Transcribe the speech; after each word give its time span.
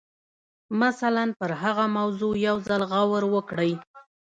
مثلاً 0.83 1.23
پر 1.39 1.51
هغه 1.61 1.85
موضوع 1.97 2.33
یو 2.47 2.57
ځل 2.67 2.81
غور 2.91 3.23
وکړئ 3.33 3.71